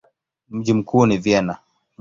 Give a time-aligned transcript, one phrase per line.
[0.49, 1.57] Mji mkuu ni Vienna.